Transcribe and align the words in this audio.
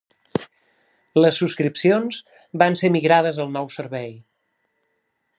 Les 1.23 1.35
subscripcions 1.41 2.17
van 2.63 2.77
ser 2.81 2.91
migrades 2.95 3.39
al 3.45 3.53
nou 3.59 3.69
servei. 3.75 4.09